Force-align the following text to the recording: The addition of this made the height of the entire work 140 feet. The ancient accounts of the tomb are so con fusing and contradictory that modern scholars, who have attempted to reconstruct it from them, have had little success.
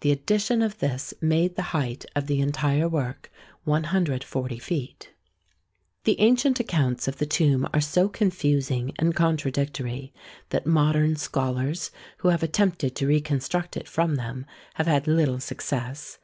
The 0.00 0.12
addition 0.12 0.60
of 0.60 0.80
this 0.80 1.14
made 1.22 1.56
the 1.56 1.62
height 1.72 2.04
of 2.14 2.26
the 2.26 2.42
entire 2.42 2.86
work 2.90 3.32
140 3.64 4.58
feet. 4.58 5.12
The 6.04 6.20
ancient 6.20 6.60
accounts 6.60 7.08
of 7.08 7.16
the 7.16 7.24
tomb 7.24 7.66
are 7.72 7.80
so 7.80 8.06
con 8.10 8.28
fusing 8.30 8.92
and 8.98 9.16
contradictory 9.16 10.12
that 10.50 10.66
modern 10.66 11.16
scholars, 11.16 11.90
who 12.18 12.28
have 12.28 12.42
attempted 12.42 12.94
to 12.96 13.06
reconstruct 13.06 13.78
it 13.78 13.88
from 13.88 14.16
them, 14.16 14.44
have 14.74 14.86
had 14.86 15.06
little 15.06 15.40
success. 15.40 16.18